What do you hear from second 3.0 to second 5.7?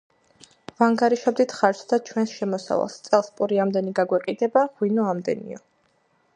წელს პური ამდენი გაგვეყიდება, ღვინო ამდენიო.